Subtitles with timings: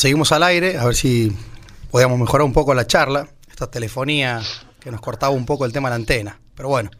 [0.00, 1.30] seguimos al aire, a ver si
[1.90, 4.40] podíamos mejorar un poco la charla, esta telefonía
[4.80, 6.40] que nos cortaba un poco el tema de la antena.
[6.54, 6.90] Pero bueno,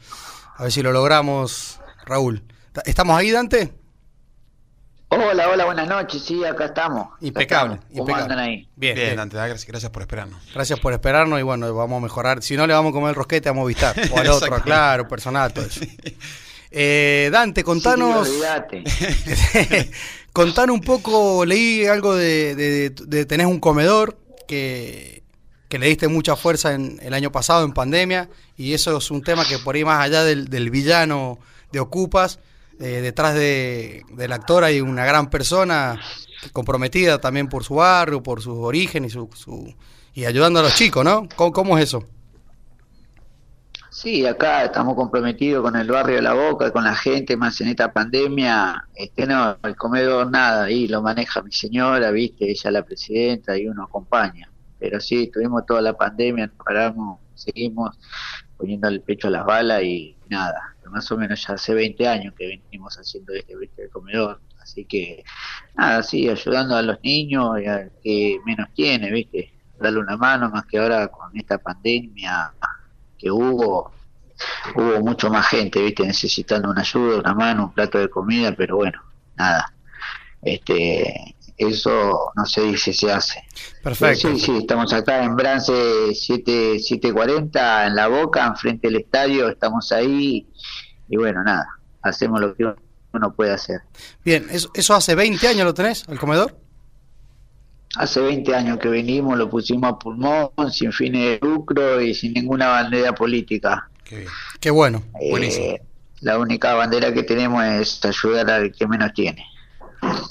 [0.54, 2.42] a ver si lo logramos, Raúl.
[2.84, 3.72] ¿Estamos ahí, Dante?
[5.08, 6.22] Hola, hola, buenas noches.
[6.22, 7.08] Sí, acá estamos.
[7.22, 7.80] Impecable.
[7.96, 8.68] ¿Cómo andan ahí?
[8.76, 10.38] Bien, bien, Dante, gracias, por esperarnos.
[10.52, 12.42] Gracias por esperarnos y bueno, vamos a mejorar.
[12.42, 13.96] Si no, le vamos a comer el rosquete a Movistar.
[14.12, 15.80] O al otro, claro, personal, todo eso.
[16.72, 18.28] Eh, Dante, contanos.
[18.28, 18.84] Sí,
[20.32, 25.22] contanos un poco, leí algo de, de, de, tenés un comedor que,
[25.68, 29.22] que le diste mucha fuerza en, el año pasado en pandemia y eso es un
[29.22, 31.38] tema que por ahí más allá del, del villano
[31.72, 32.40] de Ocupas,
[32.80, 36.00] eh, detrás de, del actor hay una gran persona
[36.52, 39.74] comprometida también por su barrio, por su origen y, su, su
[40.14, 41.28] y ayudando a los chicos, ¿no?
[41.36, 42.04] ¿Cómo, ¿Cómo, es eso?
[44.02, 47.68] Sí, acá estamos comprometidos con el barrio de La Boca, con la gente, más en
[47.68, 48.88] esta pandemia.
[48.94, 53.68] Este, no, el comedor nada, ahí lo maneja mi señora, viste, ella la presidenta y
[53.68, 54.50] uno acompaña.
[54.78, 57.98] Pero sí, tuvimos toda la pandemia, nos paramos, seguimos
[58.56, 62.32] poniendo el pecho a las balas y nada, más o menos ya hace 20 años
[62.38, 65.22] que venimos haciendo este, este comedor, así que
[65.76, 69.52] nada, sí, ayudando a los niños y al que menos tiene, ¿viste?
[69.78, 72.54] Darle una mano, más que ahora con esta pandemia
[73.20, 73.92] que hubo,
[74.74, 76.06] hubo mucho más gente, ¿viste?
[76.06, 79.00] Necesitando una ayuda, una mano, un plato de comida, pero bueno,
[79.36, 79.72] nada.
[80.42, 83.42] Este, eso no se dice, se hace.
[83.82, 84.30] Perfecto.
[84.30, 89.92] Sí, sí, estamos acá en Brance 7, 740, en La Boca, enfrente del estadio, estamos
[89.92, 90.46] ahí
[91.10, 91.66] y bueno, nada,
[92.02, 92.64] hacemos lo que
[93.12, 93.80] uno puede hacer.
[94.24, 96.56] Bien, ¿eso, eso hace 20 años lo tenés, el comedor?
[97.96, 102.32] Hace 20 años que venimos, lo pusimos a pulmón, sin fines de lucro y sin
[102.32, 103.89] ninguna bandera política.
[104.10, 104.26] Qué,
[104.58, 105.78] Qué bueno, eh, buenísimo.
[106.20, 109.46] La única bandera que tenemos es ayudar al que menos tiene.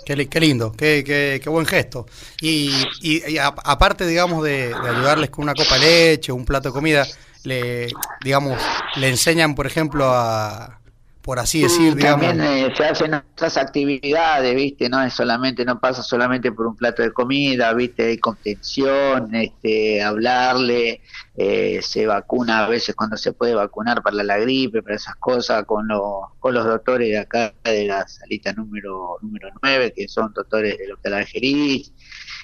[0.05, 2.05] Qué, qué lindo, qué, qué, qué, buen gesto.
[2.41, 6.43] Y, y, y a, aparte, digamos, de, de, ayudarles con una copa de leche, un
[6.43, 7.07] plato de comida,
[7.43, 7.87] le,
[8.21, 8.61] digamos,
[8.97, 10.78] le enseñan, por ejemplo, a,
[11.21, 12.25] por así decir, sí, digamos.
[12.25, 14.89] También eh, se hacen otras actividades, ¿viste?
[14.89, 18.07] No es solamente, no pasa solamente por un plato de comida, ¿viste?
[18.07, 21.01] Hay contención, este, hablarle,
[21.35, 25.65] eh, se vacuna a veces cuando se puede vacunar para la gripe, para esas cosas,
[25.65, 26.01] con, los
[26.39, 30.93] con los doctores de acá de la salita número, número 9, que son doctores del
[30.93, 31.91] Hospital Algeriz.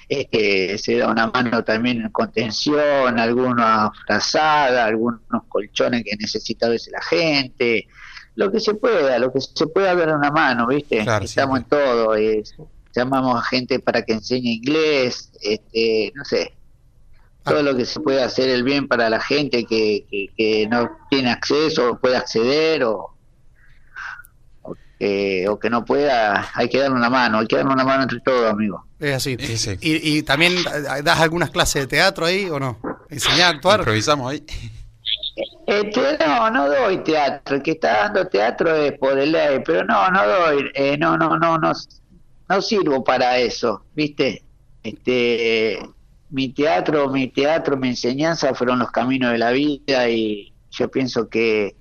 [0.08, 6.70] Este, se da una mano también en contención, alguna frazada, algunos colchones que necesita a
[6.70, 7.88] veces la gente,
[8.36, 11.02] lo que se pueda, lo que se pueda ver una mano, ¿viste?
[11.02, 12.54] Claro, Estamos en todo, es,
[12.94, 16.52] llamamos a gente para que enseñe inglés, este, no sé,
[17.44, 20.90] todo lo que se puede hacer el bien para la gente que, que, que no
[21.08, 23.14] tiene acceso o puede acceder o,
[24.62, 27.84] o, que, o que no pueda, hay que darle una mano, hay que darle una
[27.84, 28.84] mano entre todos, amigo.
[28.98, 29.36] Es así.
[29.38, 29.78] Sí, sí.
[29.80, 30.56] Y, y también
[31.04, 32.78] das algunas clases de teatro ahí o no?
[33.08, 33.80] ¿Enseñar a actuar?
[33.80, 34.44] Improvisamos ahí.
[35.66, 37.56] Este, no, no doy teatro.
[37.56, 41.36] El que está dando teatro es por el pero no, no doy, eh, no, no,
[41.38, 41.72] no, no,
[42.48, 44.44] no sirvo para eso, ¿viste?
[44.82, 45.80] Este,
[46.30, 51.28] mi teatro, mi teatro, mi enseñanza fueron los caminos de la vida y yo pienso
[51.28, 51.74] que,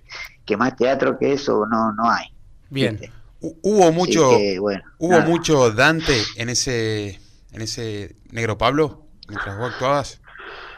[0.45, 2.25] que más teatro que eso no, no hay.
[2.69, 2.97] Bien.
[2.99, 3.13] ¿viste?
[3.61, 5.25] Hubo mucho, que, bueno, hubo nada.
[5.25, 7.19] mucho Dante en ese,
[7.51, 10.21] en ese Negro Pablo mientras vos actuabas.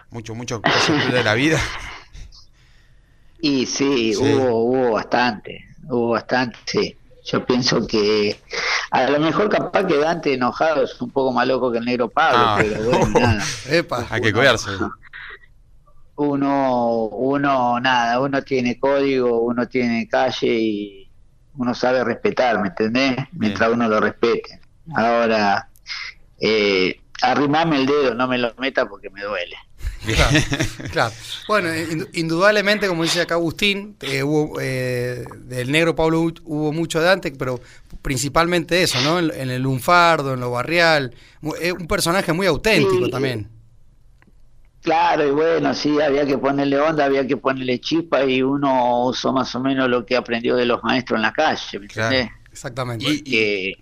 [0.10, 1.60] Mucho, mucho cosas de la vida.
[3.42, 4.24] Y sí, Sí.
[4.24, 6.98] hubo, hubo bastante, hubo bastante, sí.
[7.26, 8.40] Yo pienso que
[8.90, 12.08] a lo mejor capaz que Dante enojado es un poco más loco que el negro
[12.10, 12.58] Pablo, Ah.
[12.58, 13.44] pero bueno, nada.
[13.70, 14.08] Epa.
[14.10, 14.72] Hay que cuidarse.
[16.16, 21.12] Uno, uno, nada, uno tiene código, uno tiene calle y
[21.58, 23.18] uno sabe respetar, ¿me entendés?
[23.34, 24.60] Mientras uno lo respete.
[24.96, 25.70] Ahora,
[26.40, 29.56] eh, arrimame el dedo, no me lo meta porque me duele.
[30.06, 30.38] Claro,
[30.92, 31.14] claro.
[31.48, 36.72] Bueno, in- indudablemente, como dice acá Agustín, eh, hubo, eh, del negro Pablo hu- hubo
[36.72, 37.60] mucho de antes, pero
[38.02, 39.20] principalmente eso, ¿no?
[39.20, 41.14] En, en el lunfardo, en lo barrial.
[41.62, 43.12] Es un personaje muy auténtico Sí.
[43.12, 43.50] también.
[44.82, 49.34] Claro, y bueno, sí, había que ponerle onda, había que ponerle chispa y uno usó
[49.34, 52.16] más o menos lo que aprendió de los maestros en la calle, ¿me Claro.
[52.16, 52.38] entendés?
[52.52, 53.06] Exactamente.
[53.06, 53.74] Y- Que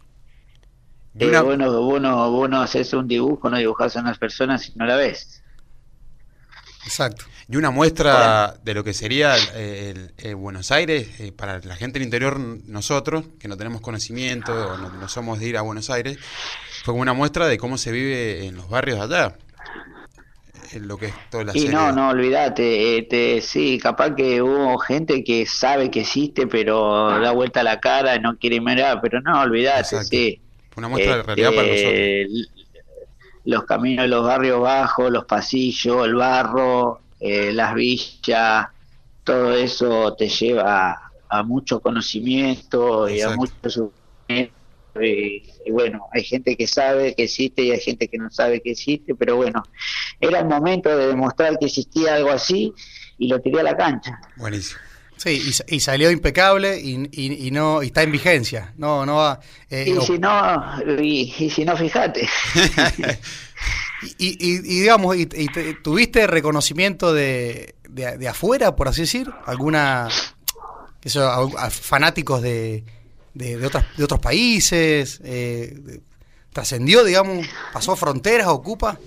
[1.17, 4.73] Y eh, una- bueno, bueno, bueno, haces un dibujo, no dibujas a unas personas si
[4.75, 5.43] no la ves.
[6.85, 7.25] Exacto.
[7.47, 11.75] Y una muestra de lo que sería eh, el, el Buenos Aires, eh, para la
[11.75, 15.61] gente del interior, nosotros, que no tenemos conocimiento o no, no somos de ir a
[15.61, 16.17] Buenos Aires,
[16.83, 19.37] fue como una muestra de cómo se vive en los barrios de allá.
[20.71, 21.75] En lo que es toda la Y serie.
[21.75, 27.31] no, no, olvídate, este, sí, capaz que hubo gente que sabe que existe, pero da
[27.31, 30.07] vuelta la cara, no quiere mirar, pero no, olvídate, Exacto.
[30.07, 30.41] sí.
[30.71, 32.49] Fue una muestra de realidad para nosotros.
[33.45, 38.67] Los caminos de los barrios bajos, los pasillos, el barro, eh, las villas,
[39.23, 44.55] todo eso te lleva a, mucho conocimiento y a mucho sufrimiento.
[45.01, 48.71] Y, bueno, hay gente que sabe que existe y hay gente que no sabe que
[48.71, 49.63] existe, pero bueno,
[50.21, 52.73] era el momento de demostrar que existía algo así
[53.17, 54.19] y lo tiré a la cancha.
[54.37, 54.79] Buenísimo.
[55.17, 58.73] Sí, y, salió impecable y, y, no y está en vigencia.
[58.77, 59.39] No, no va.
[59.69, 60.61] Eh, y, si no,
[61.01, 62.27] y, si no, fíjate.
[64.17, 65.25] y, digamos, y,
[65.81, 70.09] tuviste reconocimiento de, de, afuera, por así decir, alguna
[71.05, 72.83] eso, fanáticos de,
[73.33, 76.01] de, de, otras, de otros países, eh,
[76.51, 78.97] trascendió, digamos, pasó fronteras, ocupa.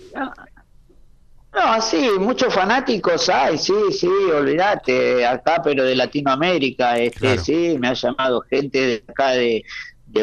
[1.58, 7.88] No, sí, muchos fanáticos hay, sí, sí, olvídate, acá, pero de Latinoamérica, este, sí, me
[7.88, 9.64] ha llamado gente de acá de,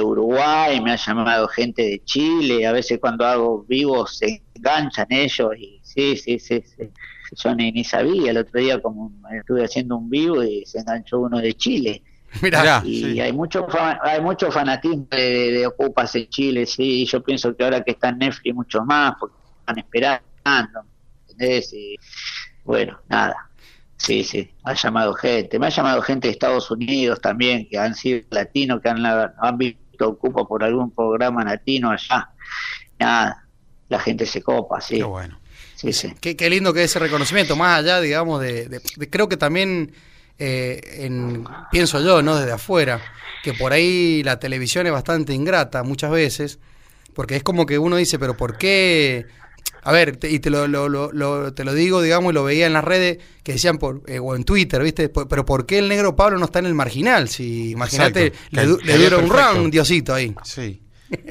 [0.01, 5.51] Uruguay, me ha llamado gente de Chile, a veces cuando hago vivos se enganchan ellos
[5.57, 6.89] y sí, sí, sí, sí.
[7.31, 11.39] yo ni, sabía, el otro día como estuve haciendo un vivo y se enganchó uno
[11.39, 12.01] de Chile.
[12.41, 13.67] Mirá, y hay mucho
[14.01, 17.91] hay mucho fanatismo de, de, Ocupas en Chile, sí, y yo pienso que ahora que
[17.91, 20.94] está en Netflix mucho más, porque están esperando
[21.39, 21.97] y
[22.63, 23.49] bueno, nada.
[23.97, 25.57] Sí, sí, ha llamado gente.
[25.57, 29.57] Me ha llamado gente de Estados Unidos también, que han sido latinos, que han, han
[29.57, 32.29] visto Ocupa por algún programa latino allá.
[32.99, 33.47] Nada,
[33.87, 34.97] la gente se copa, sí.
[34.97, 35.39] Qué bueno.
[35.75, 36.13] Sí, sí.
[36.19, 39.93] Qué, qué lindo que ese reconocimiento, más allá, digamos, de, creo que también,
[40.37, 42.37] eh, en, pienso yo, ¿no?
[42.37, 43.01] Desde afuera,
[43.43, 46.59] que por ahí la televisión es bastante ingrata muchas veces,
[47.13, 49.25] porque es como que uno dice, pero ¿por qué
[49.87, 52.83] a ver, y te lo, lo, te lo digo, digamos, y lo veía en las
[52.83, 55.09] redes que decían, por, eh, o en Twitter, ¿viste?
[55.09, 57.29] pero ¿por qué el negro Pablo no está en el marginal?
[57.29, 60.33] Si, imagínate, le, dura un round, Diosito ahí.
[60.43, 60.81] Sí.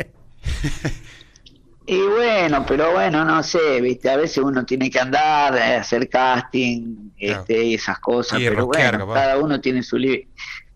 [1.86, 4.08] y bueno, pero bueno, no sé, ¿viste?
[4.08, 9.12] A veces uno tiene que andar, eh, hacer casting, este, y esas cosas, pero bueno,
[9.12, 9.98] cada uno tiene su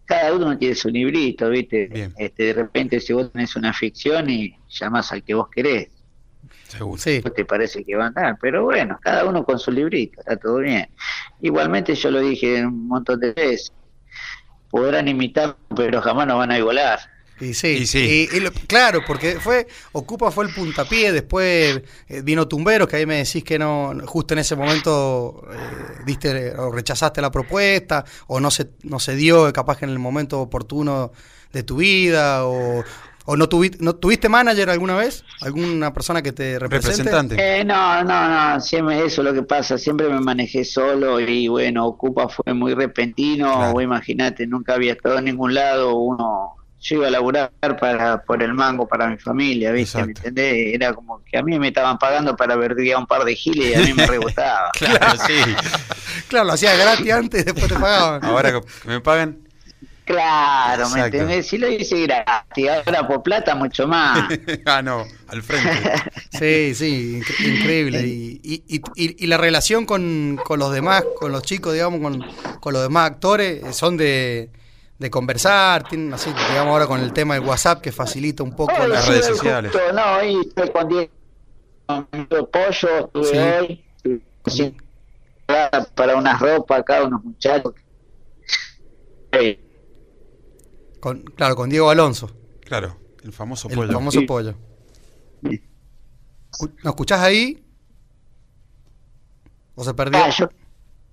[0.05, 2.11] cada uno tiene su librito, ¿viste?
[2.19, 5.91] Este, de repente si vos tenés una ficción y llamás al que vos querés
[6.69, 6.99] Seguro.
[6.99, 7.23] Sí.
[7.35, 10.59] te parece que va a andar, pero bueno, cada uno con su librito, está todo
[10.59, 10.89] bien.
[11.41, 13.73] Igualmente yo lo dije un montón de veces,
[14.71, 17.01] podrán imitar, pero jamás no van a igualar.
[17.41, 22.97] Y sí, y claro, porque fue Ocupa fue el puntapié, después eh, vino Tumberos, que
[22.97, 28.05] ahí me decís que no, justo en ese momento eh, diste o rechazaste la propuesta,
[28.27, 31.13] o no se, no se dio, capaz que en el momento oportuno
[31.53, 32.83] de tu vida, o,
[33.31, 35.23] ¿O no tuviste, no tuviste manager alguna vez?
[35.43, 37.03] ¿Alguna persona que te represente?
[37.03, 37.61] Representante.
[37.61, 41.47] Eh, no, no, no, siempre eso es lo que pasa, siempre me manejé solo y
[41.47, 46.97] bueno, Ocupa fue muy repentino, o imagínate, nunca había estado en ningún lado, uno yo
[46.97, 49.99] iba a laburar para por el mango para mi familia, ¿viste?
[49.99, 50.75] ¿Me entendés?
[50.75, 53.75] Era como que a mí me estaban pagando para ver un par de giles y
[53.75, 54.71] a mí me rebotaba.
[54.73, 55.39] claro, sí.
[56.29, 58.25] claro, lo hacía gratis antes, después te pagaban.
[58.25, 59.48] Ahora que me pagan.
[60.09, 61.49] Claro, ¿me entendés?
[61.49, 64.27] Si lo hice gratis, ahora por plata mucho más.
[64.65, 65.93] ah, no, al frente.
[66.31, 68.01] sí, sí, increíble.
[68.07, 72.25] Y, y, y, la relación con, con, los demás, con los chicos, digamos, con,
[72.59, 74.49] con los demás actores, eh, son de,
[74.99, 78.73] de conversar, tienen así, digamos, ahora con el tema del WhatsApp que facilita un poco
[78.87, 79.73] las redes sociales.
[79.93, 84.75] no, ahí estoy con Diego Pollo, estuve hoy,
[85.95, 87.75] para unas ropas acá, unos muchachos
[91.01, 92.31] claro, con Diego Alonso.
[92.61, 93.83] Claro, el famoso pollo.
[93.85, 94.55] El famoso pollo.
[95.43, 97.63] ¿Nos escuchás ahí?
[99.75, 100.19] ¿O se perdió?
[100.25, 100.33] Ah,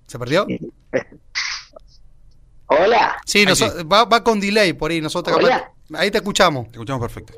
[0.06, 0.46] ¿Se perdió?
[2.66, 3.16] Hola.
[3.24, 3.44] Sí,
[3.90, 5.00] va, va, con delay por ahí.
[5.00, 5.38] Nosotros
[5.94, 6.66] ahí te escuchamos.
[6.66, 7.34] Te escuchamos perfecto.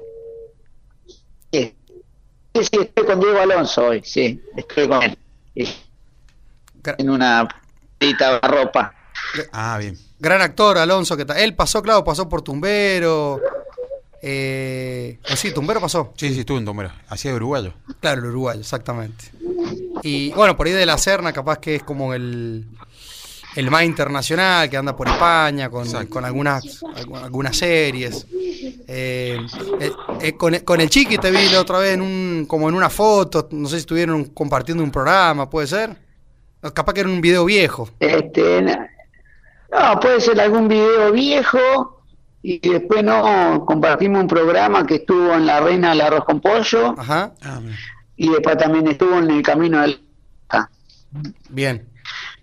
[1.52, 1.74] Sí.
[2.54, 5.18] sí, estoy con Diego Alonso hoy, sí, estoy con él.
[6.98, 7.46] En una
[7.98, 8.94] pita ropa.
[9.52, 13.40] Ah, bien gran actor, Alonso, que él pasó, claro, pasó por Tumbero.
[14.20, 16.12] Eh, sí, Tumbero pasó.
[16.16, 16.90] Sí, sí, estuvo en Tumbero.
[17.08, 17.72] Hacía de uruguayo.
[18.00, 19.26] Claro, el uruguayo, exactamente.
[20.02, 22.66] Y bueno, por ahí de la Serna, capaz que es como el,
[23.54, 26.82] el más internacional, que anda por España con, con algunas,
[27.22, 28.26] algunas series.
[28.90, 29.38] Eh,
[29.80, 32.74] eh, eh, con, con, el Chiqui te vi la otra vez en un, como en
[32.74, 35.94] una foto, no sé si estuvieron compartiendo un programa, ¿puede ser?
[36.72, 37.88] Capaz que era un video viejo.
[38.00, 38.62] Este,
[39.70, 42.02] no, puede ser algún video viejo
[42.42, 46.94] y después no compartimos un programa que estuvo en La Reina del Arroz con Pollo.
[46.98, 47.32] Ajá.
[47.42, 47.60] Ah,
[48.16, 50.00] y después también estuvo en El Camino del...
[51.50, 51.88] Bien.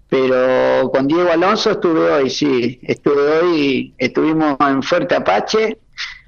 [0.10, 2.80] Pero con Diego Alonso estuve hoy, sí.
[2.84, 5.80] Estuve hoy, estuvimos en Fuerte Apache,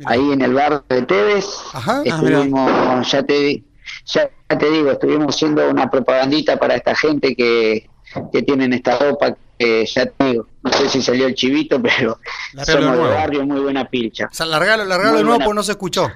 [0.06, 1.46] ahí en el barrio de Tevez.
[1.74, 2.00] Ajá.
[2.00, 3.64] Ah, estuvimos, ya te
[4.06, 7.90] ya te digo, estuvimos haciendo una propagandita para esta gente que,
[8.32, 12.20] que tienen esta ropa que ya te digo, no sé si salió el chivito, pero
[12.66, 14.30] somos de barrio, muy buena pilcha.
[14.32, 16.10] O sea, largalo, largalo de nuevo porque no se escuchó.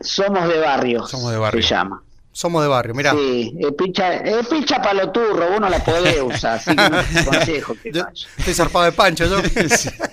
[0.00, 1.62] Somos de barrio, somos de barrio.
[1.62, 2.02] se llama.
[2.32, 3.12] Somos de barrio, mira.
[3.12, 8.04] Sí, es pincha, es pincha para los turros, uno la puede usar, así que que
[8.38, 9.36] Estoy zarpado de pancho, yo.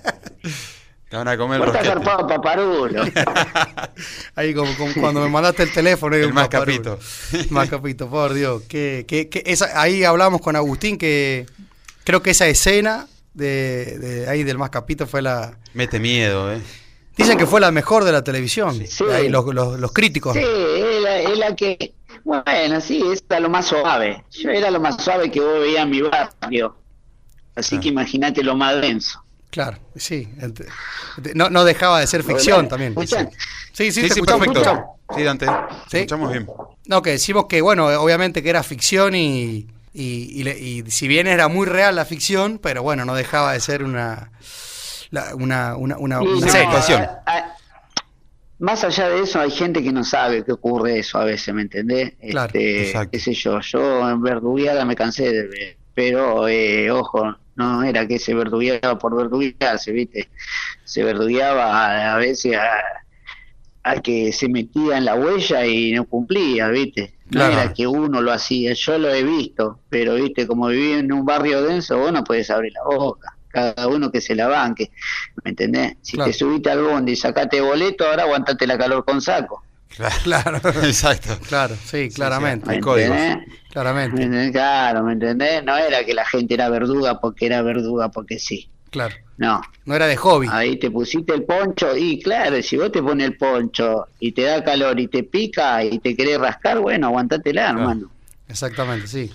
[1.09, 3.03] Te van a comer estás zarpado paparulo.
[4.35, 6.15] Ahí como, como, cuando me mandaste el teléfono.
[6.15, 6.99] El más capito.
[7.49, 8.63] más capito, por Dios.
[8.63, 11.45] Que, que, que esa, ahí hablamos con Agustín que
[12.03, 15.57] creo que esa escena de, de ahí del más capito fue la...
[15.73, 16.61] Mete miedo, ¿eh?
[17.15, 18.85] Dicen que fue la mejor de la televisión.
[18.85, 19.05] Sí.
[19.11, 20.33] Ahí los, los, los, críticos.
[20.33, 21.93] Sí, es la, es la que...
[22.23, 24.23] Bueno, sí, es lo más suave.
[24.31, 26.75] Yo era lo más suave que vos veías en mi barrio.
[27.55, 27.79] Así ah.
[27.79, 29.23] que imagínate lo más denso.
[29.49, 30.27] Claro, sí.
[31.33, 32.95] No, no dejaba de ser ficción también.
[33.07, 33.15] Sí,
[33.73, 34.97] sí, sí, sí perfecto.
[35.15, 35.45] Sí, Dante,
[35.89, 35.97] ¿Sí?
[35.99, 36.47] escuchamos bien.
[36.85, 41.27] No, que decimos que, bueno, obviamente que era ficción y, y, y, y, si bien
[41.27, 44.31] era muy real la ficción, pero bueno, no dejaba de ser una,
[45.35, 47.07] una, una, una, una situación.
[48.59, 51.61] más allá de eso, hay gente que no sabe qué ocurre eso a veces, ¿me
[51.61, 52.13] entendés?
[52.29, 57.37] Claro, este, qué sé yo, yo en verdugueada me cansé de ver, pero eh, ojo,
[57.57, 60.29] no era que se verdugueaba por verduguearse, ¿viste?
[60.85, 62.57] Se verdugueaba a, veces
[63.83, 67.15] a, que se metía en la huella y no cumplía, ¿viste?
[67.29, 70.47] No era que uno lo hacía, yo lo he visto, pero, ¿viste?
[70.47, 74.21] Como viví en un barrio denso, vos no puedes abrir la boca cada uno que
[74.21, 74.91] se la banque,
[75.43, 75.95] ¿me entendés?
[76.01, 79.63] Si te subiste al bondi y sacaste boleto, ahora aguantate la calor con saco.
[80.23, 81.37] Claro, exacto.
[81.47, 82.69] Claro, sí, claramente.
[82.69, 83.17] Hay códigos.
[83.71, 84.51] Claramente.
[84.51, 85.63] Claro, ¿me entendés?
[85.63, 88.69] No era que la gente era verduga porque era verduga porque sí.
[88.89, 89.15] Claro.
[89.37, 89.61] No.
[89.85, 90.47] No era de hobby.
[90.51, 94.43] Ahí te pusiste el poncho y claro, si vos te pones el poncho y te
[94.43, 97.79] da calor y te pica y te querés rascar, bueno, aguantatela, claro.
[97.79, 98.11] hermano.
[98.47, 99.31] Exactamente, sí.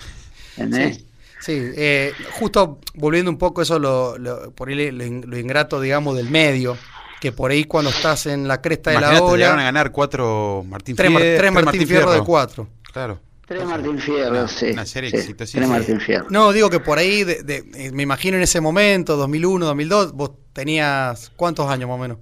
[0.56, 0.96] ¿Entendés?
[0.96, 1.06] Sí.
[1.42, 6.16] Sí, eh, justo volviendo un poco eso, lo, lo por ahí lo, lo, ingrato, digamos,
[6.16, 6.78] del medio,
[7.22, 9.36] que por ahí cuando estás en la cresta Imagínate, de la ola...
[9.36, 11.24] llegaron a ganar cuatro Martín tres, Fierro.
[11.24, 12.68] Tres, tres Martín, Martín Fierro, Fierro, de cuatro.
[12.92, 13.20] Claro.
[13.46, 14.70] Tres Martín Fierro, sí.
[14.72, 15.66] Una serie sí, exitosísima.
[15.66, 16.26] Tres Martín Fierro.
[16.30, 20.32] No, digo que por ahí, de, de, me imagino en ese momento, 2001, 2002, vos
[20.52, 22.18] tenías, ¿cuántos años más o menos?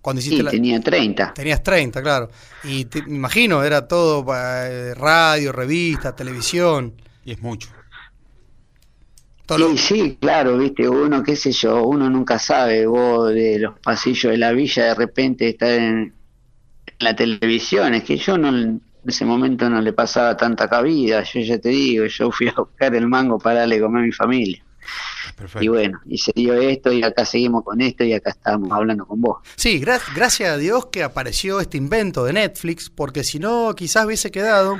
[0.00, 0.50] Cuando hiciste sí, la...
[0.50, 1.34] tenía 30.
[1.34, 2.30] Tenías 30, claro.
[2.64, 6.94] Y te, me imagino, era todo eh, radio, revista, televisión.
[7.24, 7.68] Y es mucho.
[9.56, 14.32] Sí, sí, claro, viste, uno, qué sé yo, uno nunca sabe, vos de los pasillos
[14.32, 16.12] de la villa de repente estar en
[16.98, 21.40] la televisión, es que yo no, en ese momento no le pasaba tanta cabida, yo
[21.40, 24.62] ya te digo, yo fui a buscar el mango para darle comer a mi familia.
[25.36, 25.64] Perfecto.
[25.64, 29.06] Y bueno, y se dio esto y acá seguimos con esto y acá estamos hablando
[29.06, 29.38] con vos.
[29.54, 34.04] Sí, gra gracias a Dios que apareció este invento de Netflix, porque si no quizás
[34.04, 34.78] hubiese quedado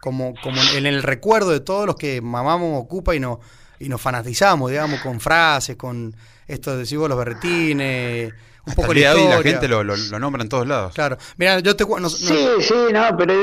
[0.00, 3.40] como, como en el recuerdo de todos los que mamamos Ocupa y no
[3.84, 6.14] y nos fanatizamos, digamos, con frases, con
[6.46, 9.44] esto de decir vos los berretines, un Hasta poco el día la de hoy historia.
[9.44, 10.94] la gente lo, lo, lo, nombra en todos lados.
[10.94, 11.18] Claro.
[11.36, 13.34] Mira, yo te no, no, Sí, sí, no, pero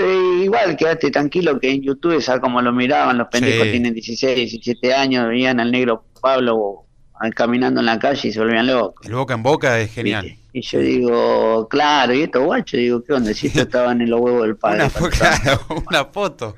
[0.41, 3.17] igual quédate tranquilo que en YouTube, ¿sabes cómo lo miraban?
[3.17, 3.71] Los pendejos sí.
[3.71, 6.85] tienen 16, 17 años, veían al negro Pablo
[7.35, 9.05] caminando en la calle y se volvían locos.
[9.05, 10.25] El boca en boca es genial.
[10.25, 10.41] ¿Viste?
[10.53, 13.33] Y yo digo, claro, y estos guachos, digo, ¿qué onda?
[13.33, 14.89] Si estos estaban en los huevos del padre.
[14.99, 16.55] Una, claro, una foto.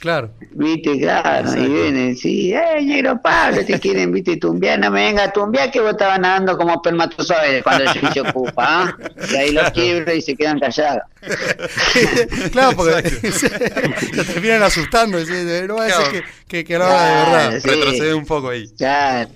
[0.00, 0.30] Claro.
[0.52, 1.62] Viste, claro, Exacto.
[1.62, 5.70] y vienen, sí, eh, negro Pablo, te quieren, viste, tumbiar, no me venga a tumbiar
[5.70, 9.26] que vos estabas nadando como espermatozoides cuando el se ocupa, ¿eh?
[9.30, 11.02] y ahí los quiebro y se quedan callados.
[12.52, 13.50] claro, porque se
[14.24, 17.60] terminan asustando, no va a decir que, que, de verdad.
[17.60, 17.68] Sí.
[17.68, 18.68] Retrocede un poco ahí.
[18.78, 19.30] Claro.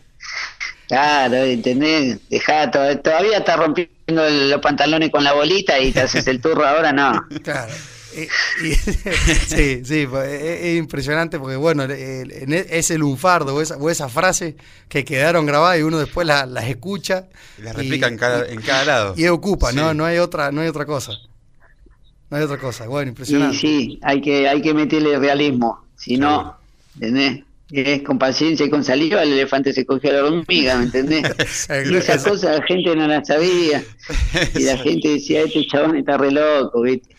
[0.89, 2.27] Claro, ¿entendés?
[2.31, 6.91] Dejá, todavía estás rompiendo los pantalones con la bolita y te haces el turro ahora,
[6.91, 7.23] no.
[7.43, 7.71] Claro.
[8.17, 13.91] Y, y, sí, sí, es, es, impresionante porque, bueno, es el lunfardo o esa, o
[13.91, 14.57] esa, frase
[14.89, 17.27] que quedaron grabadas y uno después las la escucha.
[17.59, 19.15] Y las replica y, en, cada, en cada lado.
[19.17, 19.77] Y ocupa, sí.
[19.77, 19.95] ¿no?
[19.95, 21.13] No hay, otra, no hay otra cosa.
[22.31, 22.87] No hay otra cosa.
[22.87, 23.57] Bueno, impresionante.
[23.57, 25.85] Sí, sí, hay que, hay que meterle realismo.
[25.97, 26.57] Si no,
[26.95, 27.45] ¿entendés?
[27.71, 31.23] Es con paciencia y con saliva el elefante se cogió a la hormiga, ¿me entendés?
[31.91, 33.83] y esas cosas la gente no las sabía.
[34.55, 37.15] Y la gente decía, este chabón está re loco, ¿viste?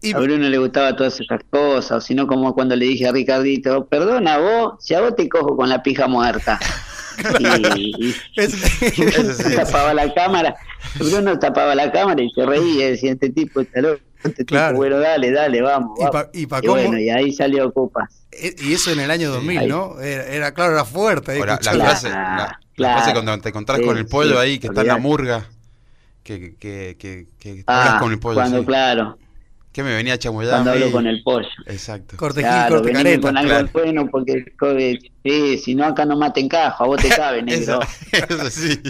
[0.00, 0.12] Y...
[0.12, 3.12] A Bruno le gustaba todas esas cosas, o si no como cuando le dije a
[3.12, 6.58] Ricardito, perdona vos, si a vos te cojo con la pija muerta.
[7.76, 8.14] y, y,
[8.96, 10.54] Bruno tapaba la cámara,
[10.98, 14.00] Bruno tapaba la cámara y se reía, decía, este tipo está loco.
[14.24, 14.68] Este claro.
[14.68, 15.98] tipo, bueno, dale, dale, vamos.
[15.98, 18.26] ¿Y, pa, y, pa y bueno, y ahí salió Copas.
[18.32, 20.00] Y eso en el año 2000, sí, ¿no?
[20.00, 21.38] Era, era, claro, era fuerte.
[21.38, 24.68] Ahora, la, frase, la, la, frase cuando te encontrás sí, con el pollo ahí, que
[24.68, 25.48] está en la murga,
[26.22, 28.34] que, que, que, que ah, con el pollo.
[28.34, 29.18] Cuando, claro.
[29.78, 30.56] Que me venía chamullando.
[30.56, 31.46] Cuando hablo con el pollo.
[31.66, 32.16] Exacto.
[32.16, 33.20] Corte claro, corte careta.
[33.20, 34.44] con algo bueno porque
[35.62, 37.78] si no acá no maten caja, a vos te cabe, negro.
[38.10, 38.80] Eso, sí.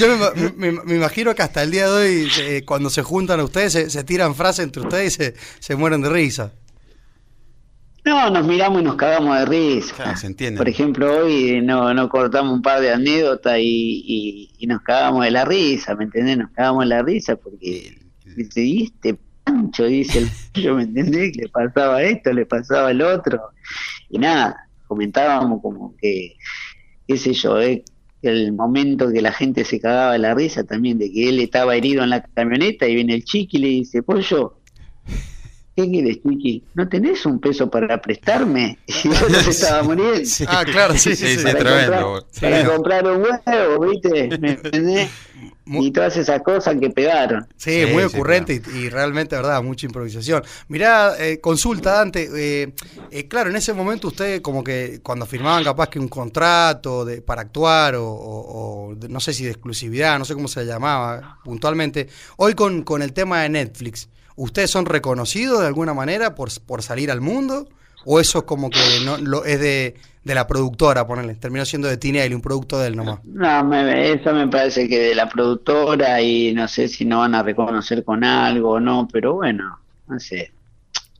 [0.00, 0.08] Yo
[0.56, 3.88] me, me, imagino que hasta el día de hoy, eh, cuando se juntan ustedes, se,
[3.88, 6.50] se, tiran frases entre ustedes y se, se mueren de risa.
[8.04, 10.16] No, nos miramos y nos cagamos de risa.
[10.16, 10.58] se entiende.
[10.58, 15.30] Por ejemplo, hoy no, no cortamos un par de anécdotas y, y, nos cagamos de
[15.30, 16.36] la risa, ¿me entendés?
[16.36, 19.16] Nos cagamos de la risa porque, dice, este
[19.78, 20.28] Dice el
[20.62, 21.36] yo, ¿me entendés?
[21.36, 23.40] le pasaba esto, le pasaba el otro.
[24.10, 26.36] Y nada, comentábamos como que,
[27.06, 27.84] qué sé yo, eh,
[28.22, 32.04] el momento que la gente se cagaba la risa también, de que él estaba herido
[32.04, 34.58] en la camioneta y viene el chiqui y le dice, pollo,
[35.74, 36.62] ¿Qué quieres, Chiqui?
[36.74, 38.78] ¿No tenés un peso para prestarme?
[38.86, 40.28] Y yo no estaba muriendo.
[40.48, 42.26] Ah, claro, sí, sí, sí, para tremendo.
[42.30, 44.38] Comprar, para comprar un huevo, ¿viste?
[44.38, 45.10] ¿Me entendés?
[45.64, 47.46] y todas esas cosas que pegaron.
[47.56, 50.42] Sí, muy ocurrente y, realmente, verdad, mucha improvisación.
[50.68, 52.72] Mirá, eh, consulta, Dante, eh,
[53.10, 57.22] eh, claro, en ese momento usted como que cuando firmaban capaz que un contrato de,
[57.22, 62.54] para actuar o, no sé si de exclusividad, no sé cómo se llamaba puntualmente, hoy
[62.54, 67.10] con, con el tema de Netflix, ¿ustedes son reconocidos de alguna manera por, por salir
[67.10, 67.68] al mundo?
[68.04, 71.34] ¿O eso es como que no, lo, es de, la productora, ponerle?
[71.34, 73.24] Terminó siendo de Tinelli, un producto de él nomás.
[73.24, 77.42] No, eso me parece que de la productora y no sé si no van a
[77.42, 80.52] reconocer con algo o no, pero bueno, no sé.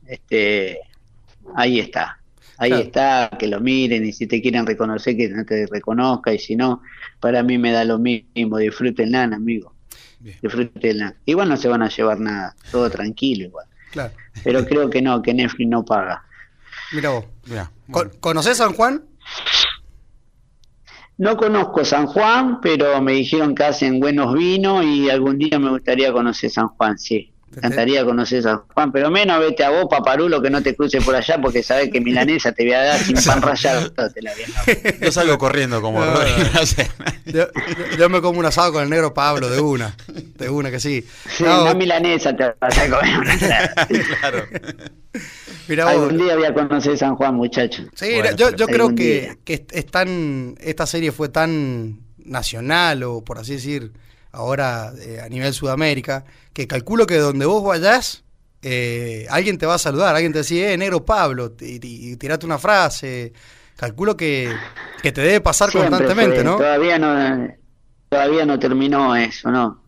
[0.05, 0.79] Este,
[1.55, 2.19] ahí está.
[2.57, 6.39] Ahí está, que lo miren y si te quieren reconocer, que no te reconozca y
[6.39, 6.81] si no,
[7.19, 8.57] para mí me da lo mismo.
[8.57, 9.72] Disfrútenla, amigo.
[10.41, 11.15] Disfrútenla.
[11.25, 13.67] Igual no se van a llevar nada, todo tranquilo igual.
[13.91, 14.13] Claro.
[14.43, 16.23] Pero creo que no, que Netflix no paga.
[16.93, 17.25] Mira vos.
[18.19, 19.03] ¿Conoces San Juan?
[21.17, 25.69] No conozco San Juan, pero me dijeron que hacen buenos vinos y algún día me
[25.69, 27.32] gustaría conocer San Juan, sí.
[27.53, 30.99] Me encantaría conocer San Juan, pero menos vete a vos, paparulo, que no te cruce
[31.01, 33.91] por allá porque sabes que milanesa te voy a dar sin pan rallado.
[33.91, 34.31] Te la
[34.99, 36.01] yo salgo corriendo como
[37.25, 39.95] yo, me como un asado con el negro Pablo, de una.
[40.07, 41.05] De una que sí.
[41.29, 43.37] sí no, milanesa te vas a comer.
[44.19, 45.87] claro.
[45.87, 47.85] Algún día voy a conocer San Juan, muchachos.
[47.93, 53.37] Sí, yo, yo creo que, que es tan, esta serie fue tan nacional, o por
[53.37, 53.91] así decir,
[54.31, 58.23] ahora eh, a nivel Sudamérica, que calculo que donde vos vayas,
[58.61, 62.57] eh, alguien te va a saludar, alguien te dice, eh, negro Pablo, y, tirate una
[62.57, 63.33] frase.
[63.75, 64.53] Calculo que,
[65.01, 66.57] que te debe pasar constantemente, ¿no?
[66.57, 67.47] Todavía no
[68.07, 69.81] todavía no terminó eso, ¿no?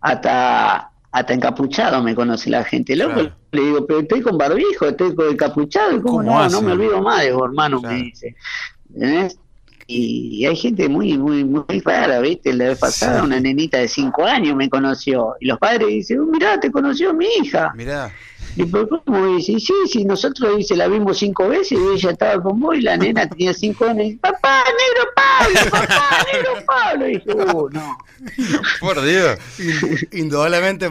[0.00, 2.96] Hasta hasta encapuchado me conoce la gente.
[2.96, 3.20] Loco,
[3.52, 7.00] le digo, pero estoy con barbijo, estoy con encapuchado, y como no, no me olvido
[7.00, 8.34] más de hermano, me dice.
[9.86, 12.52] Y hay gente muy, muy, muy rara, ¿viste?
[12.52, 15.34] La vez pasada una nenita de 5 años me conoció.
[15.40, 17.72] Y los padres dicen, oh, mirá, te conoció mi hija.
[17.74, 18.12] Mirá.
[18.56, 22.40] Y por cómo dice, sí, sí, nosotros dice, la vimos cinco veces y ella estaba
[22.40, 24.06] con vos y la nena tenía cinco años.
[24.06, 27.08] Y, papá, negro Pablo, papá, negro Pablo.
[27.08, 27.98] Y dije, uh, no.
[28.80, 29.38] Por Dios.
[30.12, 30.88] Indudablemente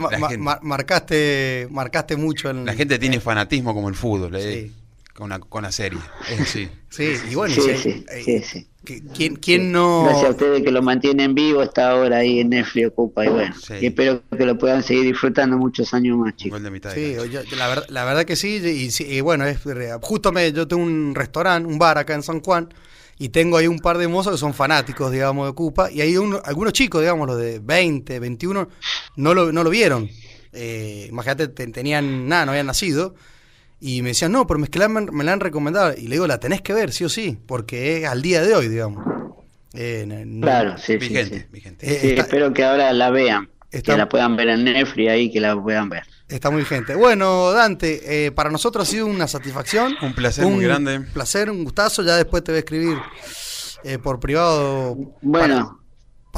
[0.62, 2.49] marcaste, marcaste mucho.
[2.49, 4.71] En, la gente tiene fanatismo como el fútbol, ¿eh?
[5.13, 5.99] Con, una, con la serie.
[6.45, 6.69] sí.
[6.89, 8.67] sí, y bueno, sí, sí, sí, sí.
[8.84, 10.04] ¿Quién, quién no...?
[10.04, 13.56] Gracias a ustedes que lo mantienen vivo, está ahora ahí en Netflix Ocupa y bueno,
[13.80, 16.62] y espero que lo puedan seguir disfrutando muchos años más, chicos.
[16.93, 17.15] Sí,
[17.56, 19.60] la, verdad, la verdad que sí, y, bueno, es,
[20.02, 22.73] justo me, yo tengo un restaurante, un bar acá en San Juan,
[23.17, 26.15] y tengo ahí un par de mozos que son fanáticos, digamos, de Ocupa, y hay
[26.15, 28.69] algunos chicos, digamos, los de 20, 21,
[29.15, 30.10] no lo, no lo vieron.
[30.52, 33.15] Eh, imagínate, tenían nada, no habían nacido
[33.86, 34.69] y me decían, no, pero me,
[35.12, 35.93] me la han recomendado.
[35.98, 38.56] Y le digo, la tenés que ver, sí o sí, porque es al día de
[38.56, 39.06] hoy, digamos.
[39.74, 41.43] Eh, claro, sí, sí, sí.
[41.82, 45.62] Eh, espero que ahora la vean, que la puedan ver en Netflix ahí, que la
[45.62, 46.04] puedan ver.
[46.30, 46.96] Está muy vigente.
[46.96, 49.96] Bueno, Dante, eh, para nosotros ha sido una satisfacción.
[50.02, 51.00] Un placer muy grande.
[51.00, 52.04] Un placer, un gustazo.
[52.04, 52.98] Ya después te voy a escribir
[54.02, 54.96] por privado.
[55.22, 55.83] Bueno para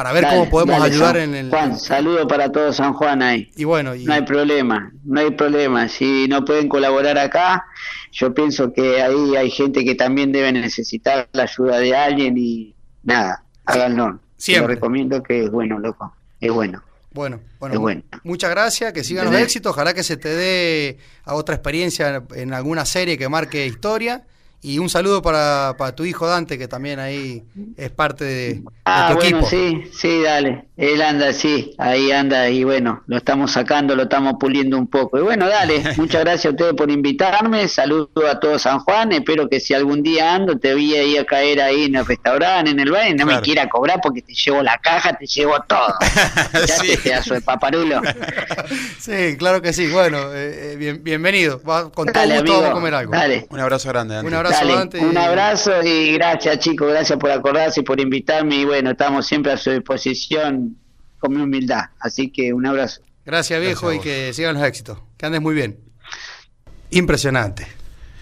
[0.04, 1.50] ver cómo podemos ayudar en el...
[1.50, 3.50] Juan, saludo para todo San Juan ahí.
[3.56, 5.88] Y bueno, no hay problema, no hay problema.
[5.88, 7.66] Si no pueden colaborar acá,
[8.12, 12.76] yo pienso que ahí hay gente que también debe necesitar la ayuda de alguien y
[13.04, 14.20] nada, háganlo.
[14.38, 14.68] Siempre.
[14.68, 16.84] Lo recomiendo que es bueno, loco, es bueno.
[17.12, 21.56] Bueno, bueno, muchas gracias, que sigan los éxitos, ojalá que se te dé a otra
[21.56, 24.26] experiencia en alguna serie que marque historia
[24.62, 27.44] Y un saludo para, para, tu hijo Dante, que también ahí
[27.78, 30.66] es parte de, ah, tu bueno, Sí, sí, dale.
[30.78, 35.18] Él anda, sí, ahí anda y bueno, lo estamos sacando, lo estamos puliendo un poco.
[35.20, 37.68] Y bueno, dale, muchas gracias a ustedes por invitarme.
[37.68, 39.12] Saludo a todo San Juan.
[39.12, 42.06] Espero que si algún día ando, te voy a ir a caer ahí en el
[42.06, 45.56] restaurante, en el baño, no me quiera cobrar porque te llevo la caja, te llevo
[45.68, 45.94] todo.
[46.54, 46.88] ya sí.
[46.90, 48.02] te pedazo de paparulo.
[49.00, 49.88] sí, claro que sí.
[49.88, 51.62] Bueno, eh, eh bienvenido.
[51.62, 53.12] Con todo gusto vamos a comer algo.
[53.14, 53.48] Dale.
[53.50, 54.45] Un abrazo grande, Un abrazo
[55.02, 59.52] un abrazo y gracias chicos, gracias por acordarse y por invitarme y bueno, estamos siempre
[59.52, 60.78] a su disposición
[61.20, 63.02] con mi humildad, así que un abrazo.
[63.26, 65.80] Gracias viejo y que sigan los éxitos, que andes muy bien.
[66.92, 67.68] Impresionante,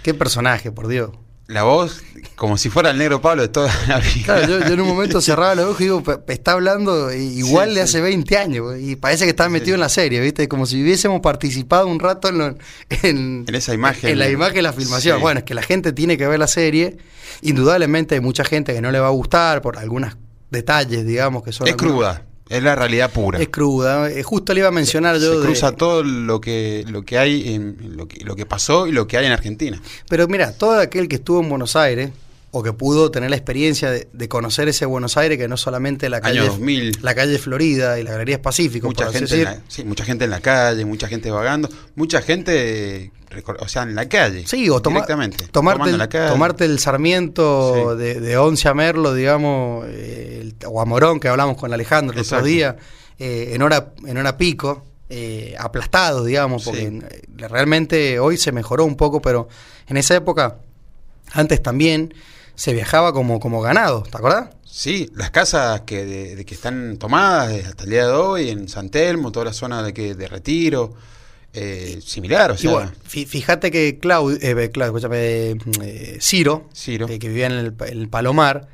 [0.02, 1.12] qué personaje, por Dios
[1.48, 2.02] la voz
[2.36, 4.24] como si fuera el negro Pablo de toda la vida.
[4.26, 8.02] Claro, yo, en un momento cerraba los ojos y digo, está hablando igual de hace
[8.02, 10.48] 20 años y parece que está metido en la serie, ¿viste?
[10.48, 12.58] Como si hubiésemos participado un rato en,
[13.04, 14.10] en, esa imagen.
[14.10, 15.22] En la imagen de la filmación.
[15.22, 16.98] Bueno, es que la gente tiene que ver la serie.
[17.42, 20.16] Indudablemente hay mucha gente que no le va a gustar por algunos
[20.50, 21.68] detalles, digamos, que son...
[21.68, 22.24] Es cruda.
[22.54, 23.40] Es la realidad pura.
[23.40, 24.12] Es cruda.
[24.12, 25.40] Eh, justo le iba a mencionar yo.
[25.40, 28.92] Se cruza todo lo que, lo que hay, en, lo, que, lo que pasó y
[28.92, 29.82] lo que hay en Argentina.
[30.08, 32.12] Pero mira, todo aquel que estuvo en Buenos Aires
[32.56, 36.22] o que pudo tener la experiencia de, conocer ese Buenos Aires que no solamente la
[36.22, 36.52] calle
[37.02, 40.30] la calle Florida y la Galería Pacífico mucha gente en la, sí, mucha gente en
[40.30, 43.12] la calle mucha gente vagando mucha gente
[43.58, 48.38] o sea en la calle sí o directamente tomarte el, tomarte el Sarmiento de, de,
[48.38, 52.78] Once a Merlo digamos eh, o a Morón que hablamos con Alejandro el otro día
[53.18, 57.02] eh, en hora en hora pico eh, aplastados digamos porque
[57.36, 59.48] realmente hoy se mejoró un poco pero
[59.88, 60.60] en esa época
[61.32, 62.14] antes también
[62.56, 64.50] se viajaba como, como ganado, ¿te acordás?
[64.64, 68.90] Sí, las casas que, de, que están tomadas hasta el día de hoy, en San
[68.90, 70.94] Telmo, toda la zona de, que, de retiro,
[71.54, 72.92] eh, similar, o sea.
[73.06, 74.72] fíjate que Claudio, eh,
[75.12, 78.70] eh, Ciro, que vivía en el, Palomar,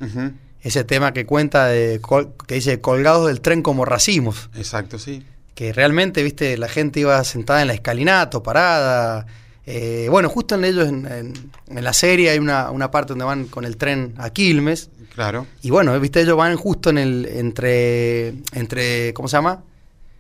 [0.62, 2.00] ese tema que cuenta, de,
[2.48, 4.50] que dice colgados del tren como racimos.
[4.56, 5.26] Exacto, sí.
[5.56, 9.26] Que realmente, viste, la gente iba sentada en la escalinata, parada,
[9.72, 11.32] eh, bueno, justo en ellos, en,
[11.70, 14.90] la serie, hay una, parte donde van con el tren a Quilmes.
[15.14, 15.46] Claro.
[15.62, 19.62] Y bueno, viste, ellos van justo en el, entre, entre, ¿cómo se llama?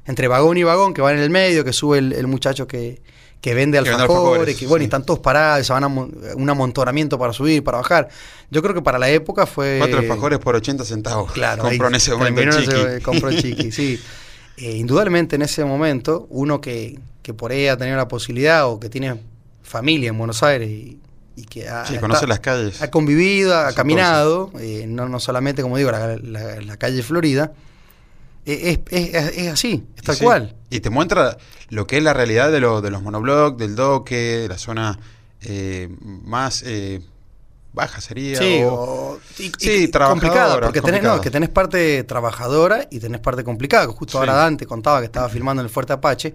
[0.05, 3.01] Entre vagón y vagón, que van en el medio, que sube el, muchacho que,
[3.41, 7.33] que vende alfajores, que bueno, y están todos parados, se van a un amontonamiento para
[7.33, 8.07] subir, para bajar.
[8.51, 9.77] Yo creo que para la época fue...
[9.79, 11.31] Cuatro alfajores por 80 centavos.
[11.31, 11.63] Claro.
[11.63, 13.01] Compró en ese momento el chiqui.
[13.01, 13.99] compró el chiqui, sí.
[14.57, 18.79] Eh, indudablemente en ese momento, uno que, que por ahí ha tenido la posibilidad o
[18.79, 19.17] que tiene
[19.69, 20.99] familia en Buenos Aires y,
[21.49, 22.81] que ha, conoce las calles.
[22.81, 27.53] ha convivido, ha caminado, eh, no, no solamente, como digo, la, la, calle Florida,
[28.45, 30.55] eh, es, es, así, es tal cual.
[30.69, 31.37] Y te muestra
[31.69, 34.99] lo que es la realidad de, lo, de los monoblocks, del doque, de la zona
[35.41, 36.65] eh, más
[37.73, 38.37] baja sería.
[38.37, 39.19] Sí, o,
[40.07, 43.87] complicada, porque tenés, no, que tenés parte trabajadora y tenés parte complicada.
[43.87, 46.33] Justo ahora Dante contaba que estaba filmando en el Fuerte Apache.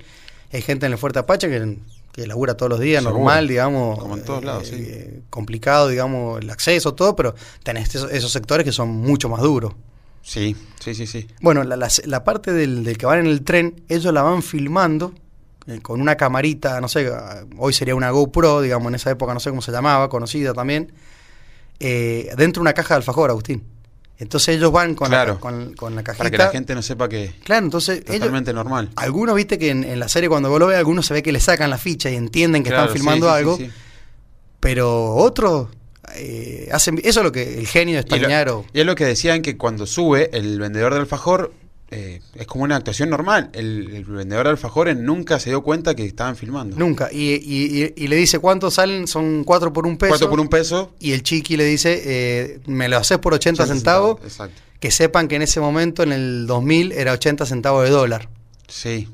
[0.53, 1.77] Hay gente en el Fuerte Apache que
[2.15, 3.99] que labura todos los días, normal, digamos.
[3.99, 4.77] Como en todos lados, sí.
[4.79, 9.73] Eh, complicado, digamos, el acceso, todo, pero tenés esos, sectores que son mucho más duros.
[10.23, 11.27] Sí, sí, sí, sí.
[11.41, 15.13] Bueno, la, la, parte del, del, que van en el tren, ellos la van filmando
[15.67, 17.11] eh, con una camarita, no sé,
[17.59, 20.93] hoy sería una GoPro, digamos, en esa época no sé cómo se llamaba, conocida también,
[21.81, 23.65] eh, dentro de una caja de alfajor, Agustín.
[24.19, 26.19] Entonces ellos van con, la, con, con, la cajita.
[26.19, 28.91] Para que la gente no sepa que claro, entonces es totalmente normal.
[28.97, 31.41] Algunos, viste que en, la serie cuando vos lo ves, algunos se ve que le
[31.41, 33.59] sacan la ficha y entienden que están filmando algo.
[34.61, 35.69] pero otros
[36.15, 37.01] eh, hacen.
[37.03, 38.65] Eso es lo que el genio de Estañaro.
[38.73, 41.53] Y, y, es lo que decían que cuando sube el vendedor del alfajor
[41.97, 43.51] eh, es como una actuación normal.
[43.53, 46.77] El, vendedor de alfajores nunca se dio cuenta que estaban filmando.
[46.77, 47.09] Nunca.
[47.13, 49.07] Y, le dice, ¿cuántos salen?
[49.07, 50.11] Son cuatro por un peso.
[50.11, 50.93] Cuatro por un peso.
[50.99, 54.21] Y el chiqui le dice, eh, me lo haces por 80 centavos.
[54.25, 54.61] Exacto.
[54.81, 58.29] Que sepan que en ese momento, en el 2000, era 80 centavos de dólar.
[58.67, 59.09] Sí.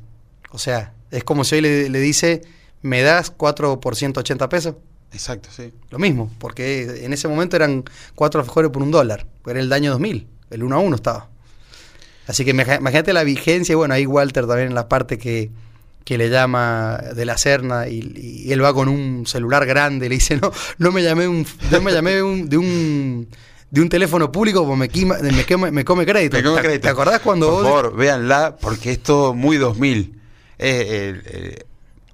[0.51, 2.41] O sea, es como si hoy le, dice,
[2.81, 4.77] ¿me das 4 por 180 pesos?
[5.13, 5.75] Exacto, sí.
[5.91, 9.27] Lo mismo, porque en ese momento eran cuatro alfajores por un dólar.
[9.47, 10.27] Era el año 2000.
[10.49, 11.29] El 1 a 1 estaba.
[12.31, 15.51] Así que imagínate la vigencia, y bueno, ahí Walter también en la parte que,
[16.07, 20.51] le llama de la Serna y, él va con un celular grande, le dice, no,
[20.79, 23.29] no me llamé un, no me llamé de un
[23.71, 26.37] de un teléfono público porque me, me, me come crédito.
[26.81, 30.21] ¿Te, acordás cuando Por favor, véanla, porque es todo muy 2000.
[30.59, 31.65] Eh, eh,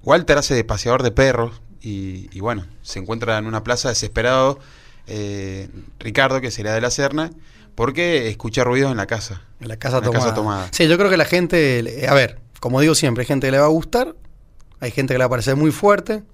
[0.03, 4.59] Walter hace de paseador de perros y, bueno, se encuentra en una plaza desesperado
[5.07, 5.69] eh,
[6.01, 7.31] Ricardo, que sería de la Serna,
[7.77, 9.43] porque escucha ruidos en la casa.
[9.61, 10.69] En la casa, tomada.
[10.73, 13.59] Sí, yo creo que la gente, a ver, como digo siempre, hay gente que le
[13.59, 14.17] va a gustar,
[14.81, 16.25] hay gente que le va a parecer muy fuerte,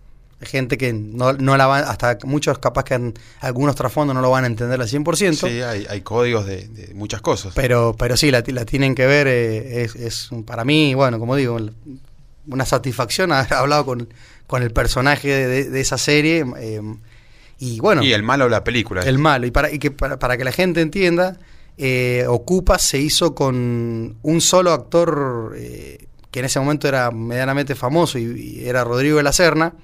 [0.40, 4.30] Hay gente que no, no la van, hasta muchos capaz que algunos trasfondos no lo
[4.30, 5.34] van a entender al 100%.
[5.34, 7.52] Sí, hay, hay códigos de, muchas cosas.
[7.54, 11.36] Pero, pero sí, la, la tienen que ver, eh, es, es, para mí, bueno, como
[11.36, 11.58] digo,
[12.46, 14.08] una satisfacción haber hablado con,
[14.46, 16.44] con el personaje de, esa serie.
[16.58, 16.80] Eh,
[17.62, 18.02] y bueno.
[18.02, 19.02] Y el malo de la película.
[19.02, 19.46] El malo.
[19.46, 21.38] Y para, y que, para, para que la gente entienda,
[21.78, 27.76] eh, Ocupa se hizo con un solo actor eh, que en ese momento era medianamente
[27.76, 29.74] famoso y, era Rodrigo de la Serna,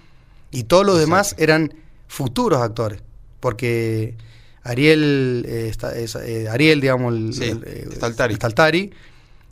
[0.50, 1.72] y todos los demás eran
[2.08, 3.00] futuros actores,
[3.38, 4.16] porque
[4.64, 7.92] Ariel, eh, Ariel digamos, el,
[8.34, 8.90] Staltari.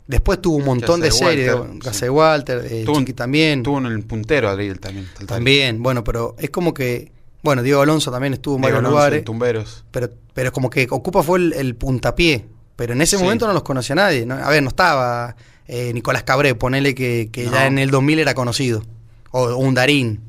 [0.05, 3.63] Después tuvo un montón de series, Gase Walter, Chiqui también.
[3.63, 5.07] Tuvo en el puntero Ariel también.
[5.25, 9.23] También, bueno, pero es como que bueno, Diego Alonso también estuvo en varios lugares.
[9.23, 9.85] Tumberos.
[9.91, 12.45] Pero, pero es como que Ocupa fue el, puntapié.
[12.75, 14.27] Pero en ese momento no los conocía nadie.
[14.29, 15.35] A ver, no estaba
[15.67, 18.83] eh, Nicolás Cabré, ponele que, ya en el 2000 era conocido.
[19.31, 20.21] O, un Darín.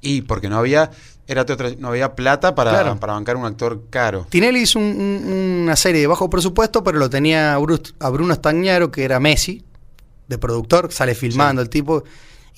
[0.00, 0.90] Y porque no había
[1.26, 1.46] era
[1.78, 4.26] no había plata para, para bancar un actor caro.
[4.28, 9.20] Tinelli hizo una serie de bajo presupuesto, pero lo tenía a Bruno Stagnaro, que era
[9.20, 9.62] Messi,
[10.26, 12.02] de productor, sale filmando el tipo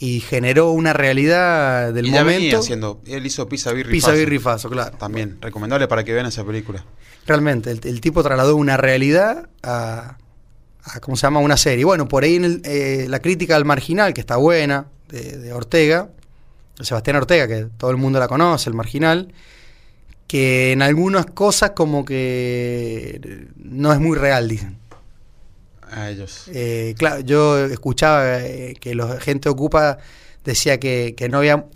[0.02, 2.32] y generó una realidad del y momento.
[2.32, 4.96] Venía haciendo, él hizo Pisa Birri Pisa Birri Faso, claro.
[4.98, 6.84] También, recomendable para que vean esa película.
[7.24, 10.18] Realmente, el, tipo trasladó una realidad a,
[11.02, 11.38] ¿cómo se llama?
[11.38, 11.84] Una serie.
[11.84, 16.08] Bueno, por ahí en eh, la crítica al marginal, que está buena, de, de Ortega,
[16.80, 19.32] Sebastián Ortega, que todo el mundo la conoce, el marginal,
[20.26, 24.81] que en algunas cosas como que no es muy real, dicen
[25.92, 26.44] a ellos.
[26.48, 29.98] Eh, claro, yo escuchaba eh, que la gente ocupa
[30.44, 31.66] decía que, no había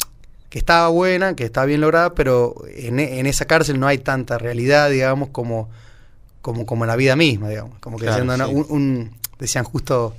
[0.48, 4.38] que estaba buena, que estaba bien lograda, pero en, en, esa cárcel no hay tanta
[4.38, 5.68] realidad, digamos, como
[6.40, 10.14] como como en la vida misma, digamos, como que un, decían justo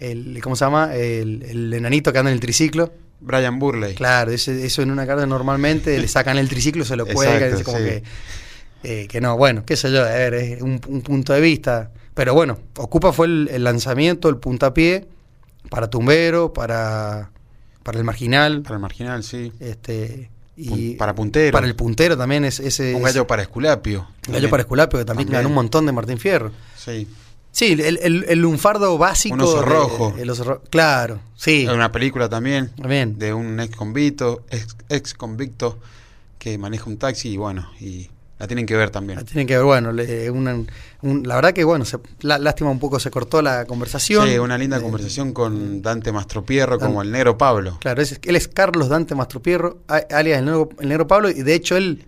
[0.00, 0.94] el ¿cómo se llama?
[0.94, 2.92] El, enanito que anda en el triciclo.
[3.20, 3.94] Brian Burley.
[3.94, 8.02] Claro, eso en una cárcel normalmente le sacan el triciclo, se lo cuelgan, como que
[8.84, 11.90] eh, que no, bueno, qué sé yo, a ver, es un, un punto de vista.
[12.18, 15.06] Pero bueno, Ocupa fue el, lanzamiento, el puntapié
[15.70, 17.30] para Tumbero, para,
[17.84, 18.62] para el Marginal.
[18.62, 19.52] Para el Marginal, sí.
[19.60, 21.52] Este, y para Puntero.
[21.52, 22.92] Para el Puntero también es ese...
[22.96, 24.08] Un gallo para Esculapio.
[24.26, 26.50] Un gallo para Esculapio, que también, ganó un montón de Martín Fierro.
[26.76, 27.06] Sí.
[27.52, 29.36] Sí, el, el, lunfardo básico.
[29.36, 30.12] Un oso rojo.
[30.18, 31.68] El oso claro, sí.
[31.68, 32.70] Hay una película también.
[32.70, 33.16] También.
[33.16, 35.78] De un ex convicto, ex, ex convicto
[36.40, 39.18] que maneja un taxi y bueno, y la tienen que ver también.
[39.18, 43.42] La tienen que ver, bueno, la verdad que bueno, se, lástima un poco se cortó
[43.42, 44.28] la conversación.
[44.28, 47.78] Sí, una linda eh, conversación con Dante Mastropierro como el negro Pablo.
[47.80, 51.76] Claro, él es Carlos Dante Mastropierro, alias el negro, el negro Pablo, y de hecho
[51.76, 52.04] él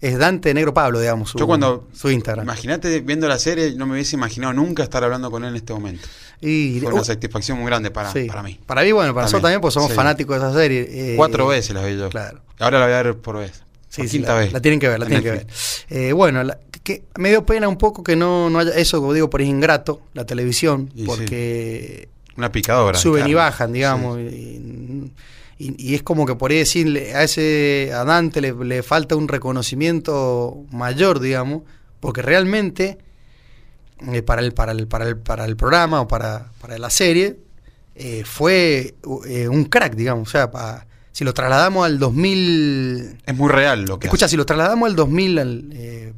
[0.00, 2.44] es Dante Negro Pablo, digamos, su, Yo cuando, su Instagram.
[2.44, 5.72] Imagínate viendo la serie, no me hubiese imaginado nunca estar hablando con él en este
[5.72, 6.06] momento.
[6.40, 8.60] Y, Fue una uh, satisfacción muy grande para, para mí.
[8.66, 10.86] Para mí, bueno, para nosotros también, pues somos fanáticos de esa serie.
[10.90, 12.10] Eh, Cuatro veces la vi yo.
[12.10, 12.42] Claro.
[12.58, 13.62] Ahora la voy a ver por vez.
[13.94, 15.46] Sí, sí, la, tienen que ver, la tienen que ver.
[15.88, 16.42] Eh, bueno,
[16.82, 19.48] que me dio pena un poco que no, no haya eso, como digo, por es
[19.48, 22.08] ingrato, la televisión, porque...
[22.36, 22.98] Una picadora.
[22.98, 24.18] Suben y bajan, digamos.
[24.18, 30.64] Y, es como que por ahí decirle a ese a Dante le, falta un reconocimiento
[30.72, 31.62] mayor, digamos,
[32.00, 32.98] porque realmente
[34.12, 37.38] eh, para, el, para, el, para, el, para el programa o para, para la serie
[37.94, 43.18] eh, fue un crack, digamos, o sea, para si lo trasladamos al 2000...
[43.24, 46.12] Es muy real lo que Escucha, si lo trasladamos al 2000, al, eh,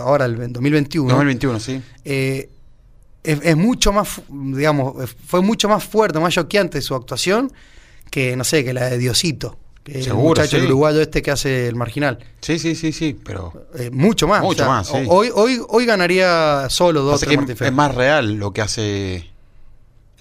[0.00, 1.08] ahora al 2021...
[1.08, 1.80] 2021, sí.
[2.04, 2.50] Eh,
[3.22, 7.52] es, mucho más, digamos, fue mucho más fuerte, más choqueante su actuación
[8.10, 9.58] que, no sé, que la de Diosito.
[9.84, 12.18] Que Seguro, el muchacho uruguayo este que hace el marginal.
[12.40, 13.68] Sí, sí, sí, sí, pero...
[13.78, 14.42] Eh, mucho más.
[14.42, 15.04] Mucho más, sí.
[15.06, 19.31] Hoy, hoy, hoy ganaría solo dos, tres Es más real lo que hace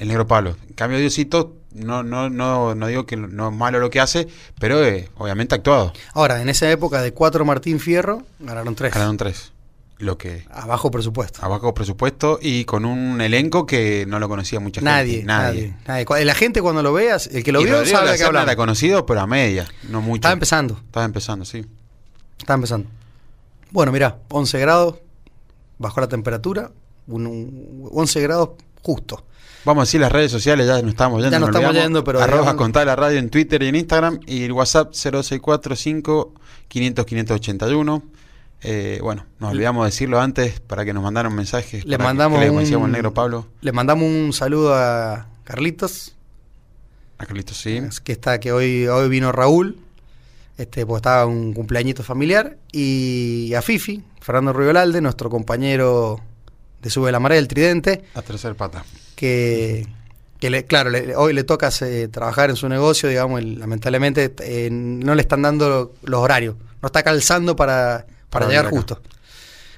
[0.02, 0.56] el negro Pablo.
[0.68, 4.28] En cambio, Diosito no, no, no, no digo que no es malo lo que hace,
[4.60, 5.94] pero eh, obviamente actuado.
[6.14, 8.96] Ahora, en esa época de cuatro Martín Fierro, ganaron tres.
[8.96, 9.52] Ganaron tres.
[10.00, 11.46] Lo que, a bajo presupuesto.
[11.46, 15.24] A bajo presupuesto y con un elenco que no lo conocía mucha gente.
[15.24, 15.76] Nadie.
[15.86, 16.26] Nadie.
[16.26, 18.42] La gente cuando lo veas, el que lo vio sabe que habla.
[18.42, 20.16] era conocido, pero a media, no mucho.
[20.16, 20.82] Estaba empezando.
[20.84, 21.64] Estaba empezando, sí.
[22.40, 22.90] Estaba empezando.
[23.70, 24.96] Bueno, mira, 11 grados,
[25.78, 26.72] bajó la temperatura,
[27.08, 28.50] 11 grados
[28.82, 29.26] justo.
[29.64, 31.32] Vamos a decir las redes sociales, ya nos estamos yendo.
[31.32, 32.22] Ya nos estamos yendo, pero.
[32.22, 34.20] Arroba contar la radio en Twitter y en Instagram.
[34.26, 36.34] Y el WhatsApp 0645
[36.68, 38.04] 500 581.
[38.64, 41.86] Eh, bueno, nos olvidamos de decirlo antes para que nos mandaran mensajes.
[41.86, 43.48] Le mandamos le un, negro Pablo.
[43.62, 46.16] Le mandamos un saludo a Carlitos.
[47.18, 47.82] A Carlitos, sí.
[48.04, 49.78] Que está, que hoy, hoy vino Raúl.
[50.58, 52.58] Este, pues estaba un cumpleañito familiar.
[52.72, 56.20] Y a Fifi, Fernando Riolalde, nuestro compañero
[56.82, 58.04] de Sube la Marea del Tridente.
[58.16, 58.84] A tercer pata
[59.22, 59.86] que,
[60.40, 64.70] que le, claro, hoy le toca eh, trabajar en su negocio, digamos, y lamentablemente eh,
[64.72, 69.00] no le están dando los horarios, no está calzando para, para, llegar justo.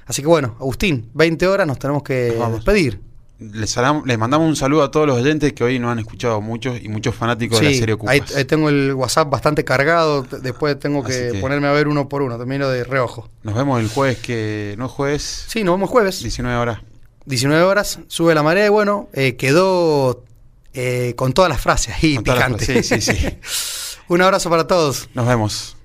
[0.06, 3.00] Así que bueno, Agustín, 20 horas nos tenemos que despedir.
[3.38, 3.76] Les,
[4.06, 6.88] les, mandamos un saludo a todos los oyentes que hoy nos han escuchado muchos y
[6.88, 8.34] muchos fanáticos de la serie Ocupas.
[8.34, 12.38] Ahí, tengo el WhatsApp bastante cargado, después tengo que, ponerme a ver uno por uno,
[12.38, 13.28] termino de reojo.
[13.42, 15.44] Nos vemos el jueves, que no es jueves.
[15.48, 16.22] Sí, nos vemos jueves.
[16.22, 16.78] 19 horas.
[17.26, 20.24] 19 horas, sube la marea y bueno, eh, quedó
[20.72, 22.82] eh, con todas las frases ahí, picante.
[22.82, 23.38] Sí, sí, sí.
[24.08, 25.08] Un abrazo para todos.
[25.14, 25.76] Nos vemos.